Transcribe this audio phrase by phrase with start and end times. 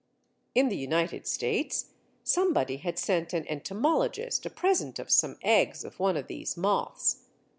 [0.55, 1.91] In the United States,
[2.23, 7.25] somebody had sent an entomologist a present of some eggs of one of these moths.